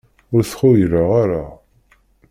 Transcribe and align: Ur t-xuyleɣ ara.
Ur 0.33 0.41
t-xuyleɣ 0.43 1.09
ara. 1.23 1.45